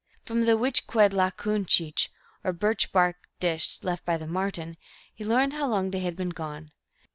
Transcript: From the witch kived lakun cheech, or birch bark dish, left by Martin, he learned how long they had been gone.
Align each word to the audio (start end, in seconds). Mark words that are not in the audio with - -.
From 0.23 0.45
the 0.45 0.57
witch 0.57 0.87
kived 0.87 1.13
lakun 1.13 1.63
cheech, 1.67 2.07
or 2.43 2.53
birch 2.53 2.91
bark 2.91 3.17
dish, 3.39 3.77
left 3.83 4.03
by 4.03 4.17
Martin, 4.17 4.77
he 5.13 5.23
learned 5.23 5.53
how 5.53 5.67
long 5.67 5.91
they 5.91 5.99
had 5.99 6.15
been 6.15 6.29
gone. 6.29 6.71